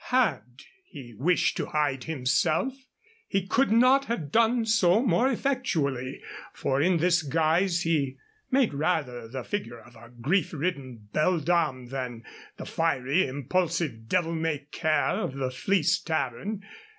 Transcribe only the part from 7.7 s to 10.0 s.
he made rather the figure of